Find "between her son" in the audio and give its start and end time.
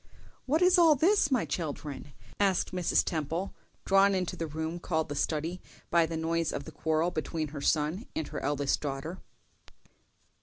7.11-8.07